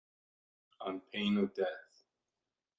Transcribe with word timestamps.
On 0.79 0.97
pain 1.11 1.37
of 1.37 1.53
death. 1.53 2.03